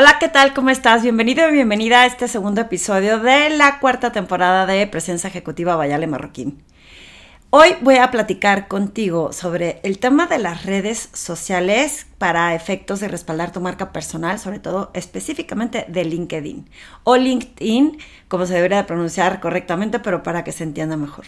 [0.00, 0.54] Hola, ¿qué tal?
[0.54, 1.02] ¿Cómo estás?
[1.02, 6.06] Bienvenido y bienvenida a este segundo episodio de la cuarta temporada de Presencia Ejecutiva Bayale
[6.06, 6.62] Marroquín.
[7.50, 13.08] Hoy voy a platicar contigo sobre el tema de las redes sociales para efectos de
[13.08, 16.70] respaldar tu marca personal, sobre todo específicamente de LinkedIn
[17.02, 21.26] o LinkedIn, como se debería pronunciar correctamente, pero para que se entienda mejor.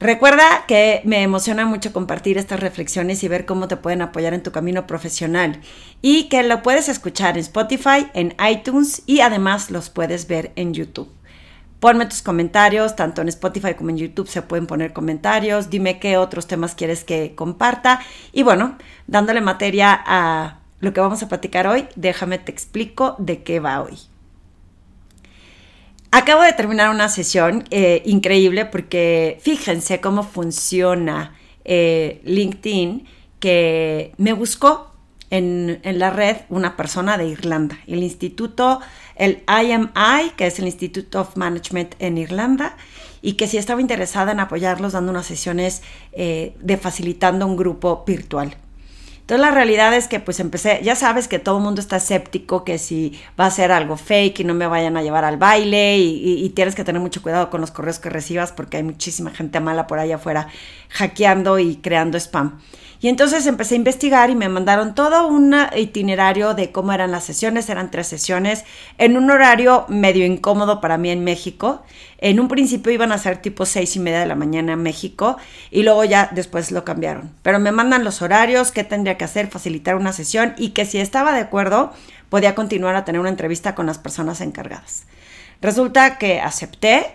[0.00, 4.44] Recuerda que me emociona mucho compartir estas reflexiones y ver cómo te pueden apoyar en
[4.44, 5.60] tu camino profesional
[6.02, 10.72] y que lo puedes escuchar en Spotify, en iTunes y además los puedes ver en
[10.72, 11.10] YouTube.
[11.80, 16.16] Ponme tus comentarios, tanto en Spotify como en YouTube se pueden poner comentarios, dime qué
[16.16, 18.00] otros temas quieres que comparta
[18.32, 23.42] y bueno, dándole materia a lo que vamos a platicar hoy, déjame te explico de
[23.42, 23.98] qué va hoy.
[26.10, 33.06] Acabo de terminar una sesión eh, increíble porque fíjense cómo funciona eh, LinkedIn,
[33.40, 34.90] que me buscó
[35.30, 38.80] en, en, la red una persona de Irlanda, el instituto,
[39.16, 42.76] el IMI, que es el Institute of Management en Irlanda,
[43.20, 45.82] y que sí estaba interesada en apoyarlos dando unas sesiones
[46.12, 48.56] eh, de facilitando un grupo virtual.
[49.28, 52.64] Entonces la realidad es que pues empecé, ya sabes que todo el mundo está escéptico
[52.64, 55.98] que si va a ser algo fake y no me vayan a llevar al baile
[55.98, 59.30] y, y, tienes que tener mucho cuidado con los correos que recibas porque hay muchísima
[59.30, 60.48] gente mala por allá afuera
[60.88, 62.58] hackeando y creando spam.
[63.00, 67.22] Y entonces empecé a investigar y me mandaron todo un itinerario de cómo eran las
[67.22, 68.64] sesiones, eran tres sesiones,
[68.98, 71.82] en un horario medio incómodo para mí en México.
[72.18, 75.36] En un principio iban a ser tipo seis y media de la mañana en México
[75.70, 77.30] y luego ya después lo cambiaron.
[77.42, 80.98] Pero me mandan los horarios, qué tendría que hacer, facilitar una sesión y que si
[80.98, 81.92] estaba de acuerdo
[82.28, 85.04] podía continuar a tener una entrevista con las personas encargadas.
[85.60, 87.06] Resulta que acepté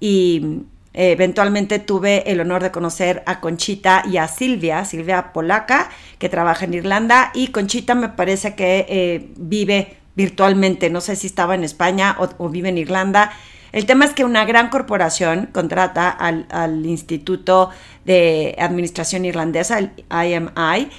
[0.00, 0.64] y
[0.98, 6.64] eventualmente tuve el honor de conocer a Conchita y a Silvia, Silvia Polaca, que trabaja
[6.64, 11.62] en Irlanda, y Conchita me parece que eh, vive virtualmente, no sé si estaba en
[11.62, 13.30] España o, vive en Irlanda.
[13.70, 17.70] El tema es que una gran corporación contrata al, Instituto
[18.04, 20.90] de Administración Irlandesa, el IMI,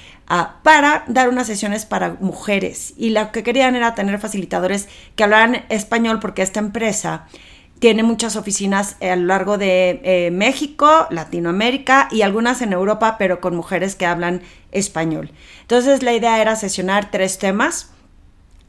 [0.63, 2.93] para dar unas sesiones para mujeres.
[2.95, 7.25] Y lo que querían era tener facilitadores que hablaran español porque esta empresa
[7.79, 13.39] tiene muchas oficinas a lo largo de eh, México, Latinoamérica y algunas en Europa, pero
[13.39, 14.41] con mujeres que hablan
[14.71, 15.31] español.
[15.61, 17.91] Entonces la idea era sesionar tres temas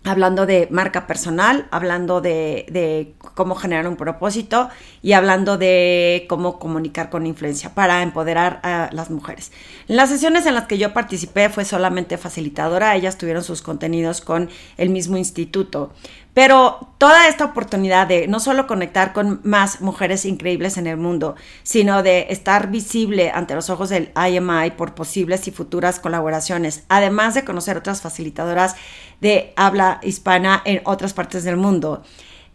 [0.04, 4.70] hablando de marca personal, hablando de, cómo generar un propósito
[5.02, 9.52] y hablando de cómo comunicar con influencia para empoderar a las mujeres.
[9.88, 14.20] En las sesiones en las que yo participé fue solamente facilitadora, ellas tuvieron sus contenidos
[14.20, 15.92] con el mismo instituto.
[16.34, 21.34] Pero toda esta oportunidad de no solo conectar con más mujeres increíbles en el mundo,
[21.62, 27.34] sino de estar visible ante los ojos del IMI por posibles y futuras colaboraciones, además
[27.34, 28.76] de conocer otras facilitadoras
[29.20, 32.02] de habla hispana en otras partes del mundo.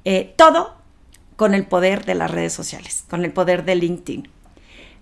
[0.06, 0.76] Eh, todo
[1.36, 4.35] con el poder de las redes sociales, con el poder de LinkedIn.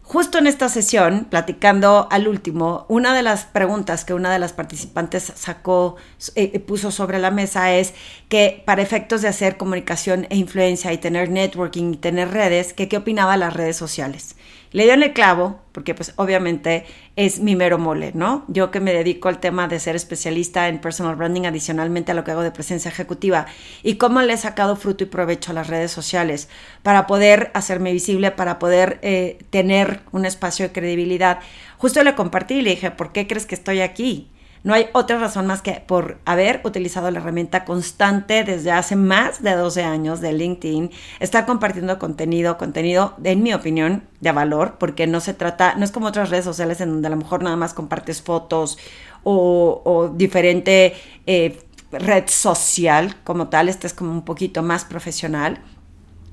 [0.06, 4.52] Justo en esta sesión, platicando al último, una de las preguntas que una de las
[4.52, 5.96] participantes sacó,
[6.36, 7.94] eh, puso sobre la mesa es
[8.28, 12.90] que para efectos de hacer comunicación e influencia y tener networking y tener redes, que
[12.90, 14.36] qué opinaba las redes sociales.
[14.73, 16.85] Le dio el clavo, porque pues obviamente
[17.16, 18.44] es mi mero mole, ¿no?
[18.47, 22.23] Yo que me dedico al tema de ser especialista en personal branding adicionalmente a lo
[22.23, 23.45] que hago de presencia ejecutiva
[23.83, 26.50] y cómo le he sacado fruto y provecho a las redes sociales
[26.81, 31.39] para poder hacerme visible, para poder eh, tener un espacio de credibilidad.
[31.78, 34.32] Justo le compartí y le dije, ¿por qué crees que estoy aquí?
[34.63, 39.44] No hay otra razón más que por haber utilizado la herramienta constante desde hace más
[39.44, 45.06] de 12 años de LinkedIn, estar compartiendo contenido, contenido, en mi opinión, de valor, porque
[45.06, 47.57] no se trata, no es como otras redes sociales en donde a lo mejor nada
[47.57, 48.78] más compartes fotos
[49.24, 50.94] o, diferente
[51.28, 55.62] eh, red social como tal, este es como un poquito más profesional.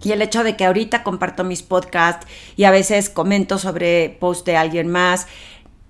[0.03, 2.27] Y el hecho de que ahorita comparto mis podcasts
[2.57, 5.27] y a veces comento sobre post de alguien más,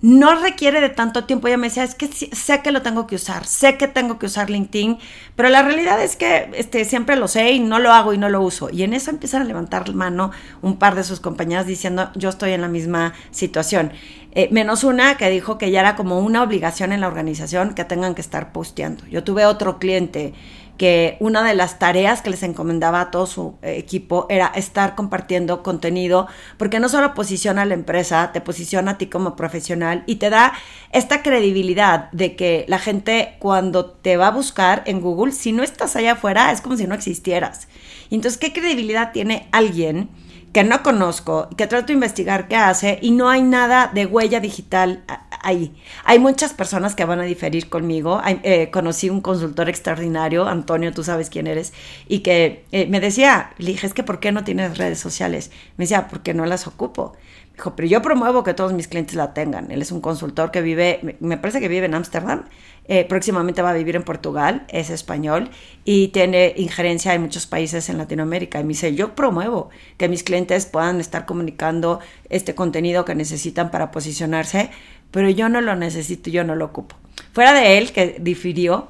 [0.03, 1.49] no requiere de tanto tiempo.
[1.49, 4.27] Ella me decía, es que sé que lo tengo que usar, sé que tengo que
[4.27, 4.99] usar LinkedIn,
[5.37, 8.29] pero la realidad es que este, siempre lo sé y no lo hago y no
[8.29, 8.71] lo uso.
[8.71, 10.31] Y en eso empiezan a levantar mano
[10.63, 13.93] un par de sus compañeras diciendo, yo estoy en la misma situación.
[14.33, 17.85] Eh, menos una que dijo que ya era como una obligación en la organización que
[17.85, 19.05] tengan que estar posteando.
[19.07, 20.35] Yo tuve otro cliente
[20.81, 24.95] que una de las tareas que les encomendaba a todo su eh, equipo era estar
[24.95, 30.05] compartiendo contenido, porque no solo posiciona a la empresa, te posiciona a ti como profesional
[30.07, 30.55] y te da
[30.91, 35.63] esta credibilidad de que la gente cuando te va a buscar en Google, si no
[35.63, 37.69] estás allá afuera, es como si no existieras.
[38.11, 40.09] Entonces, ¿qué credibilidad tiene alguien?
[40.53, 44.41] Que no conozco, que trato de investigar qué hace y no hay nada de huella
[44.41, 45.05] digital
[45.43, 45.75] ahí.
[46.05, 48.21] Hay muchas personas que van a diferir conmigo.
[48.25, 51.73] Eh, conocí un consultor extraordinario, Antonio, tú sabes quién eres,
[52.09, 55.51] y que eh, me decía, le dije, es que ¿por qué no tienes redes sociales?
[55.77, 57.15] Me decía, porque no las ocupo.
[57.55, 59.71] Dijo, pero yo promuevo que todos mis clientes la tengan.
[59.71, 62.47] Él es un consultor que vive, me parece que vive en Ámsterdam,
[62.93, 65.51] eh, próximamente va a vivir en Portugal, es español
[65.85, 68.59] y tiene injerencia en muchos países en Latinoamérica.
[68.59, 72.01] Y me dice, yo promuevo que mis clientes puedan estar comunicando
[72.31, 74.71] este contenido que necesitan para posicionarse,
[75.13, 76.97] pero yo no lo necesito, yo no lo ocupo.
[77.33, 78.89] Fuera de él, que difirió,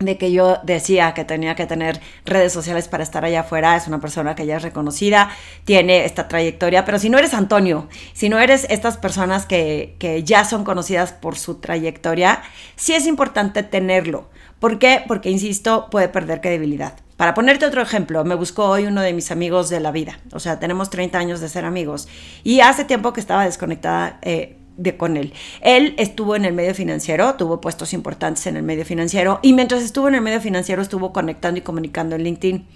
[0.00, 3.86] de que yo decía que tenía que tener redes sociales para estar allá afuera, es
[3.86, 5.28] una persona que ya es reconocida,
[5.64, 10.24] tiene esta trayectoria, pero si no eres Antonio, si no eres estas personas que, que
[10.24, 12.42] ya son conocidas por su trayectoria,
[12.76, 14.30] sí es importante tenerlo.
[14.58, 15.02] ¿Por qué?
[15.06, 16.94] Porque, insisto, puede perder credibilidad.
[17.18, 20.40] Para ponerte otro ejemplo, me buscó hoy uno de mis amigos de la vida, o
[20.40, 22.08] sea, tenemos 30 años de ser amigos,
[22.42, 25.32] y hace tiempo que estaba desconectada eh, de con él.
[25.60, 29.82] Él estuvo en el medio financiero, tuvo puestos importantes en el medio financiero y mientras
[29.82, 32.66] estuvo en el medio financiero estuvo conectando y comunicando en LinkedIn.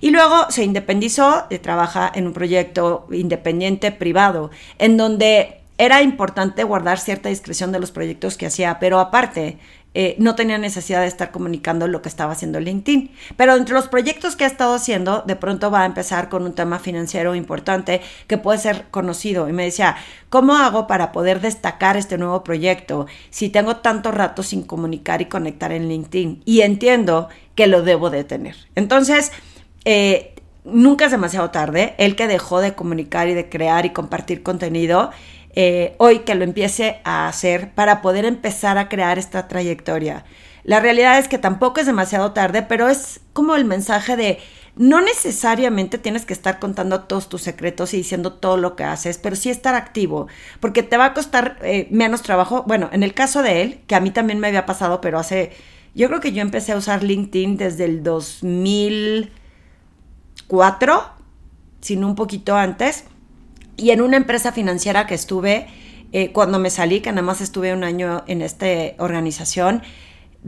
[0.00, 6.64] Y luego se independizó, eh, trabaja en un proyecto independiente privado, en donde era importante
[6.64, 9.58] guardar cierta discreción de los proyectos que hacía, pero aparte
[9.92, 13.10] eh, no tenía necesidad de estar comunicando lo que estaba haciendo LinkedIn.
[13.36, 16.54] Pero entre los proyectos que ha estado haciendo, de pronto va a empezar con un
[16.54, 19.48] tema financiero importante que puede ser conocido.
[19.48, 19.96] Y me decía,
[20.28, 25.26] ¿cómo hago para poder destacar este nuevo proyecto si tengo tanto rato sin comunicar y
[25.26, 26.42] conectar en LinkedIn?
[26.44, 28.56] Y entiendo que lo debo de tener.
[28.76, 29.32] Entonces,
[29.84, 30.34] eh,
[30.64, 31.94] nunca es demasiado tarde.
[31.98, 35.10] El que dejó de comunicar y de crear y compartir contenido
[35.54, 40.24] eh, hoy que lo empiece a hacer para poder empezar a crear esta trayectoria.
[40.62, 44.38] La realidad es que tampoco es demasiado tarde, pero es como el mensaje de
[44.76, 49.18] no necesariamente tienes que estar contando todos tus secretos y diciendo todo lo que haces,
[49.18, 50.28] pero sí estar activo,
[50.60, 52.62] porque te va a costar eh, menos trabajo.
[52.66, 55.52] Bueno, en el caso de él, que a mí también me había pasado, pero hace,
[55.94, 61.02] yo creo que yo empecé a usar LinkedIn desde el 2004,
[61.80, 63.06] sino un poquito antes
[63.80, 65.66] y en una empresa financiera que estuve,
[66.12, 68.66] eh, cuando me salí, que nada más estuve un año en esta
[68.98, 69.82] organización,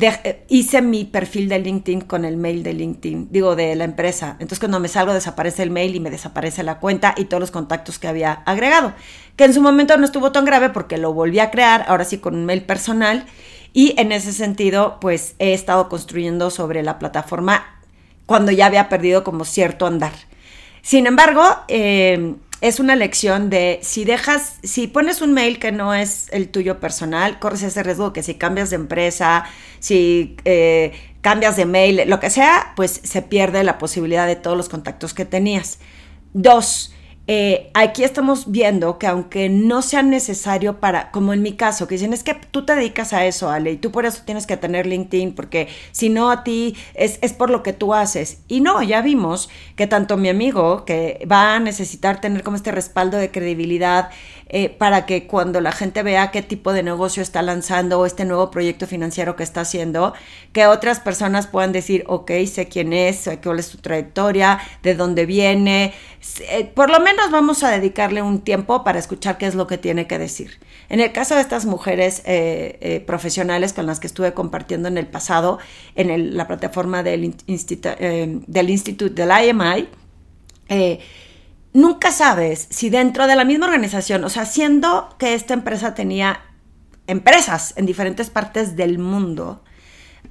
[0.01, 4.33] eh, hice mi perfil de LinkedIn con el mail de LinkedIn, digo, de la empresa.
[4.33, 7.51] Entonces cuando me salgo desaparece el mail y me desaparece la cuenta y todos los
[7.51, 8.95] contactos que había agregado,
[9.37, 12.19] que en su momento no estuvo tan grave porque lo volví a crear, ahora sí
[12.19, 13.27] con un mail personal.
[13.75, 17.65] Y en ese sentido, pues he estado construyendo sobre la plataforma
[18.27, 20.13] cuando ya había perdido como cierto andar.
[20.83, 25.95] Sin embargo, eh, es una lección de si dejas, si pones un mail que no
[25.95, 29.45] es el tuyo personal, corres ese riesgo que si cambias de empresa,
[29.81, 30.93] si eh,
[31.23, 35.13] cambias de mail, lo que sea, pues se pierde la posibilidad de todos los contactos
[35.13, 35.81] que tenías.
[36.35, 36.95] Dos,
[37.35, 41.95] eh, aquí estamos viendo que aunque no sea necesario para, como en mi caso, que
[41.95, 44.59] dicen, es que tú te dedicas a eso, Ale, y tú por eso tienes que
[44.59, 48.43] tener LinkedIn, porque si no a ti es, es por lo que tú haces.
[48.49, 52.71] Y no, ya vimos que tanto mi amigo, que va a necesitar tener como este
[52.71, 54.11] respaldo de credibilidad,
[54.55, 58.27] eh, para que cuando la gente vea qué tipo de negocio está lanzando o este
[58.27, 60.13] nuevo proyecto financiero que está haciendo,
[60.53, 64.95] que otras personas puedan decir, ok, sé quién es, sé cuál es su trayectoria, de
[64.95, 65.95] dónde viene.
[66.51, 69.79] Eh, por lo menos vamos a dedicarle un tiempo para escuchar qué es lo que
[69.79, 70.59] tiene que decir.
[70.91, 75.07] En el caso de estas mujeres eh, profesionales con las que estuve compartiendo en el
[75.07, 75.61] pasado,
[75.95, 79.89] en la plataforma del, del Instituto del IMI,
[81.73, 86.41] nunca sabes si dentro de la misma organización, o sea, siendo que esta empresa tenía
[87.07, 89.65] empresas en diferentes partes del mundo,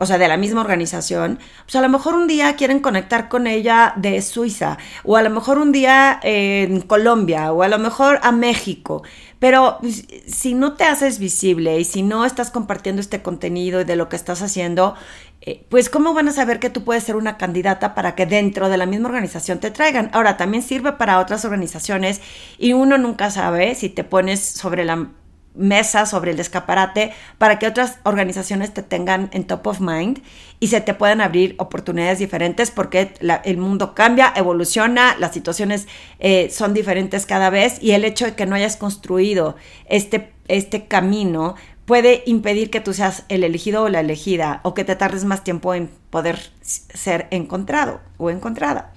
[0.01, 3.46] o sea, de la misma organización, pues a lo mejor un día quieren conectar con
[3.46, 8.20] ella de Suiza, o a lo mejor un día en Colombia, o a lo mejor
[8.24, 9.03] a México.
[9.38, 13.84] Pero pues, si no te haces visible y si no estás compartiendo este contenido y
[13.84, 14.96] de lo que estás haciendo,
[15.41, 18.70] eh, pues cómo van a saber que tú puedes ser una candidata para que dentro
[18.70, 20.10] de la misma organización te traigan.
[20.13, 22.22] Ahora, también sirve para otras organizaciones
[22.58, 25.12] y uno nunca sabe si te pones sobre la
[25.53, 30.22] mesa, sobre el escaparate, para que otras organizaciones te tengan en top of mind
[30.60, 35.88] y se te puedan abrir oportunidades diferentes porque el mundo cambia, evoluciona, las situaciones
[36.20, 39.55] eh, son diferentes cada vez y el hecho de que no hayas construido
[39.88, 41.55] este, este camino
[41.86, 45.43] puede impedir que tú seas el elegido o la elegida o que te tardes más
[45.43, 48.93] tiempo en poder ser encontrado o encontrada.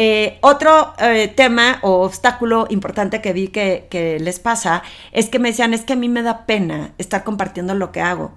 [0.00, 5.40] Eh, otro eh, tema o obstáculo importante que vi que, que, les pasa es que
[5.40, 8.30] me decían, es que a mí me da pena estar compartiendo lo que hago.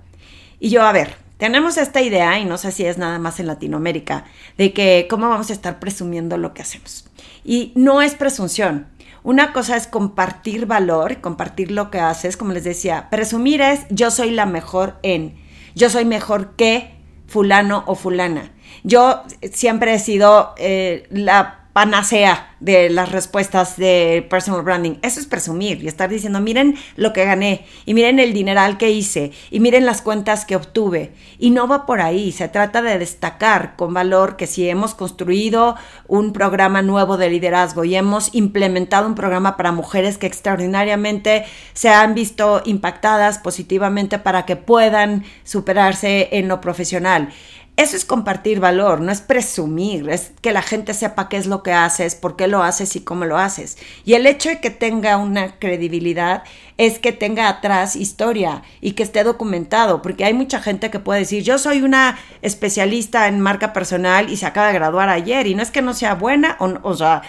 [0.60, 3.46] Y yo, a ver, tenemos esta idea, y no sé si es nada más en
[3.46, 4.26] Latinoamérica,
[4.58, 7.06] de que cómo vamos a estar presumiendo lo que hacemos.
[7.46, 8.88] Y no es presunción.
[9.22, 14.10] Una cosa es compartir valor, compartir lo que haces, como les decía, presumir es yo
[14.10, 15.36] soy la mejor en,
[15.76, 16.96] yo soy mejor que
[17.28, 18.52] fulano o fulana.
[18.84, 24.96] Yo siempre he sido eh, la panacea de las respuestas de personal branding.
[25.02, 28.92] Eso es presumir y estar diciendo, miren lo que gané y miren el dineral que
[28.92, 31.14] hice y miren las cuentas que obtuve.
[31.40, 35.76] Y no va por ahí, se trata de destacar con valor que si hemos construido
[36.08, 41.90] un programa nuevo de liderazgo y hemos implementado un programa para mujeres que extraordinariamente se
[41.90, 47.30] han visto impactadas positivamente para que puedan superarse en lo profesional
[47.78, 51.64] eso es compartir valor, no es presumir, es que la gente sepa qué es lo
[51.64, 53.78] que haces, por qué lo haces y cómo lo haces.
[54.06, 56.44] Y el hecho de que tenga una credibilidad
[56.82, 61.20] es que tenga atrás historia y que esté documentado, porque hay mucha gente que puede
[61.20, 65.54] decir, yo soy una especialista en marca personal y se acaba de graduar ayer, y
[65.54, 67.22] no es que no sea buena o, o sea,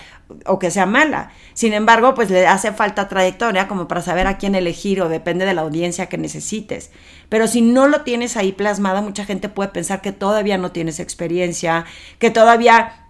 [0.47, 1.33] o que sea mala.
[1.53, 5.45] Sin embargo, pues le hace falta trayectoria como para saber a quién elegir o depende
[5.45, 6.91] de la audiencia que necesites.
[7.29, 10.99] Pero si no lo tienes ahí plasmado, mucha gente puede pensar que todavía no tienes
[10.99, 11.85] experiencia,
[12.19, 13.07] que todavía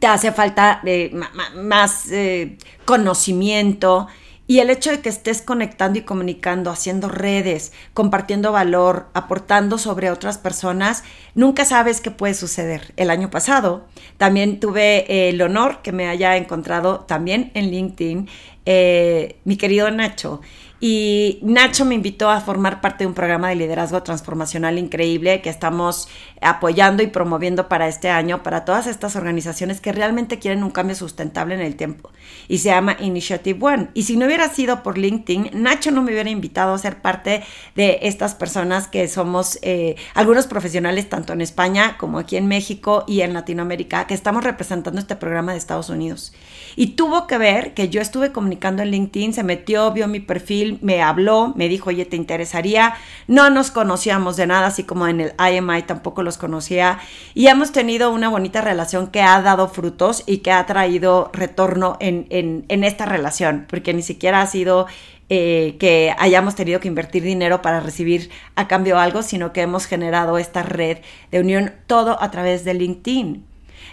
[0.00, 1.14] te hace falta eh,
[1.54, 4.08] más eh, conocimiento.
[4.46, 10.10] Y el hecho de que estés conectando y comunicando, haciendo redes, compartiendo valor, aportando sobre
[10.10, 11.02] otras personas,
[11.34, 12.92] nunca sabes qué puede suceder.
[12.96, 13.86] El año pasado
[14.18, 18.28] también tuve el honor que me haya encontrado también en LinkedIn
[18.66, 20.40] eh, mi querido Nacho.
[20.86, 25.48] Y Nacho me invitó a formar parte de un programa de liderazgo transformacional increíble que
[25.48, 26.08] estamos
[26.42, 30.94] apoyando y promoviendo para este año para todas estas organizaciones que realmente quieren un cambio
[30.94, 32.10] sustentable en el tiempo.
[32.48, 33.88] Y se llama Initiative One.
[33.94, 37.42] Y si no hubiera sido por LinkedIn, Nacho no me hubiera invitado a ser parte
[37.74, 43.04] de estas personas que somos eh, algunos profesionales tanto en España como aquí en México
[43.06, 46.34] y en Latinoamérica que estamos representando este programa de Estados Unidos.
[46.76, 50.78] Y tuvo que ver que yo estuve comunicando en LinkedIn, se metió, vio mi perfil,
[50.82, 52.94] me habló, me dijo, oye, ¿te interesaría?
[53.26, 56.98] No nos conocíamos de nada, así como en el IMI tampoco los conocía.
[57.34, 61.96] Y hemos tenido una bonita relación que ha dado frutos y que ha traído retorno
[62.00, 64.86] en, en, esta relación, porque ni siquiera ha sido
[65.30, 69.86] eh, que hayamos tenido que invertir dinero para recibir a cambio algo, sino que hemos
[69.86, 70.98] generado esta red
[71.30, 73.44] de unión todo a través de LinkedIn.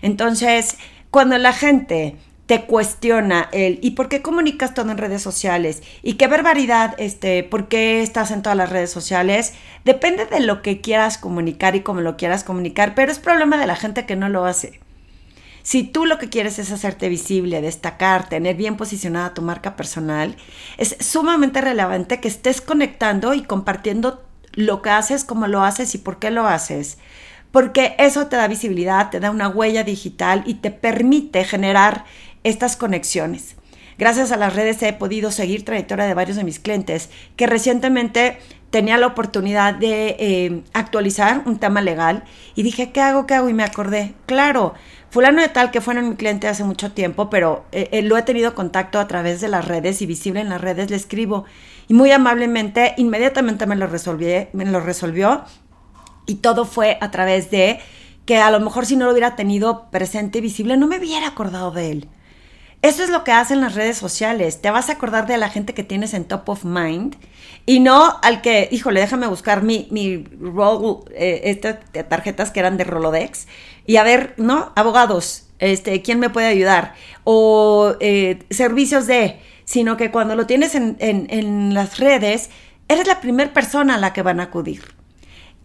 [0.02, 0.78] Entonces,
[1.10, 2.16] cuando la gente
[2.52, 5.84] te cuestiona el ¿y por qué comunicas todo en redes sociales?
[6.04, 9.54] ¿Y qué barbaridad, este, por qué estás en todas las redes sociales?
[9.86, 13.68] Depende de lo que quieras comunicar y cómo lo quieras comunicar, pero es problema de
[13.68, 14.82] la gente que no lo hace.
[15.64, 20.36] Si tú lo que quieres es hacerte visible, destacar, tener bien posicionada tu marca personal,
[20.78, 26.00] es sumamente relevante que estés conectando y compartiendo lo que haces, cómo lo haces y
[26.00, 26.98] por qué lo haces.
[27.52, 32.06] Porque eso te da visibilidad, te da una huella digital y te permite generar
[32.44, 33.56] estas conexiones.
[33.98, 38.40] Gracias a las redes he podido seguir trayectoria de varios de mis clientes que recientemente
[38.72, 42.24] tenía la oportunidad de eh, actualizar un tema legal
[42.56, 43.28] y dije, ¿qué hago?
[43.28, 43.50] ¿Qué hago?
[43.50, 44.74] Y me acordé, claro,
[45.12, 48.24] fulano de tal que fue mi cliente hace mucho tiempo, pero eh, eh, lo he
[48.24, 51.46] tenido contacto a través de las redes y visible en las redes le escribo
[51.88, 53.88] y muy amablemente inmediatamente me lo,
[54.54, 55.44] me lo resolvió
[56.26, 57.80] y todo fue a través de
[58.26, 61.28] que a lo mejor si no lo hubiera tenido presente y visible no me hubiera
[61.28, 62.10] acordado de él.
[62.82, 64.62] Eso es lo que hacen las redes sociales.
[64.62, 67.16] Te vas a acordar de la gente que tienes en top of mind
[67.66, 71.78] y no al que, híjole, déjame buscar mi, mi roll, eh, estas
[72.10, 73.48] tarjetas que eran de Rolodex
[73.86, 74.72] y a ver, ¿no?
[74.76, 76.96] Abogados, este, ¿quién me puede ayudar?
[77.24, 82.50] O eh, servicios de, sino que cuando lo tienes en, en, en las redes,
[82.88, 85.01] eres la primera persona a la que van a acudir.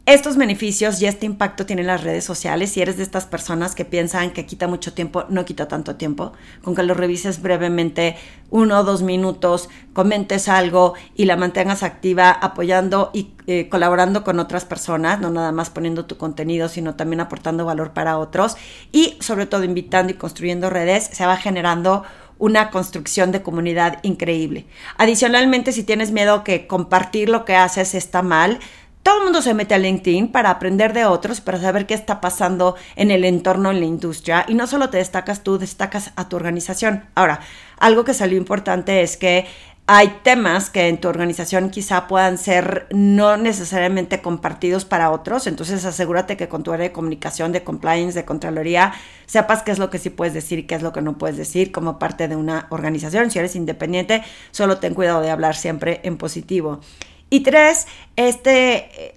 [0.07, 2.71] Estos beneficios y este impacto tienen las redes sociales.
[2.71, 6.33] Si eres de estas personas que piensan que quita mucho tiempo, no quita tanto tiempo.
[6.63, 8.15] Con que lo revises brevemente,
[8.49, 14.39] uno o dos minutos, comentes algo y la mantengas activa, apoyando y eh, colaborando con
[14.39, 18.57] otras personas, no nada más poniendo tu contenido, sino también aportando valor para otros
[18.93, 22.05] y sobre todo invitando y construyendo redes, se va generando
[22.39, 24.67] una construcción de comunidad increíble.
[24.99, 28.61] Adicionalmente, si tienes miedo que compartir lo que haces está mal,
[29.07, 32.21] todo el mundo se mete a LinkedIn para aprender de otros, para saber qué está
[32.21, 34.45] pasando en el entorno, en la industria.
[34.49, 37.05] Y no solo te destacas tú, destacas a tu organización.
[37.15, 37.39] Ahora,
[37.79, 39.47] algo que salió importante es que
[39.87, 45.85] hay temas que en tu organización quizá puedan ser no necesariamente compartidos para otros, entonces
[45.85, 48.93] asegúrate que con tu área de comunicación, de compliance, de contraloría,
[49.27, 51.37] sepas qué es lo que sí puedes decir y qué es lo que no puedes
[51.37, 53.31] decir como parte de una organización.
[53.31, 56.81] Si eres independiente, solo ten cuidado de hablar siempre en positivo.
[57.31, 59.15] Y tres, este,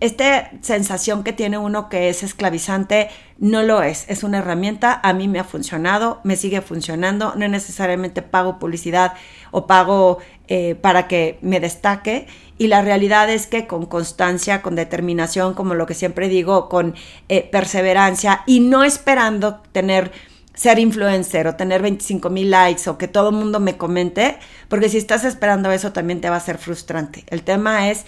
[0.00, 5.12] esta sensación que tiene uno que es esclavizante no lo es, es una herramienta, a
[5.12, 9.14] mí me ha funcionado, me sigue funcionando, no necesariamente pago publicidad
[9.50, 10.18] o pago
[10.48, 12.26] eh, para que me destaque.
[12.58, 16.94] Y la realidad es que con constancia, con determinación, como lo que siempre digo, con
[17.28, 20.12] eh, perseverancia y no esperando tener
[20.54, 24.88] ser influencer o tener 25 mil likes o que todo el mundo me comente, porque
[24.88, 27.24] si estás esperando eso también te va a ser frustrante.
[27.28, 28.04] El tema es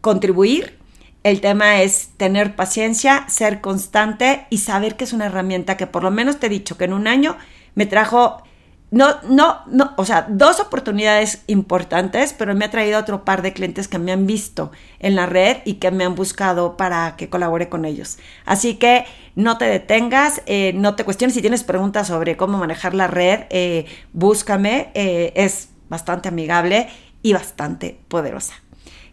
[0.00, 0.78] contribuir,
[1.24, 6.04] el tema es tener paciencia, ser constante y saber que es una herramienta que por
[6.04, 7.36] lo menos te he dicho que en un año
[7.74, 8.42] me trajo,
[8.90, 13.52] no, no, no, o sea, dos oportunidades importantes, pero me ha traído otro par de
[13.52, 17.28] clientes que me han visto en la red y que me han buscado para que
[17.28, 18.18] colabore con ellos.
[18.46, 19.04] Así que
[19.34, 21.34] no te detengas, eh, no te cuestiones.
[21.34, 24.90] Si tienes preguntas sobre cómo manejar la red, eh, búscame.
[24.94, 26.88] Eh, es bastante amigable
[27.22, 28.54] y bastante poderosa.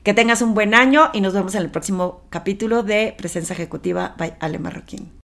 [0.04, 4.16] Que tengas un buen año y nos vemos en el próximo capítulo de Presencia Ejecutiva
[4.18, 5.25] by Ale Marroquín.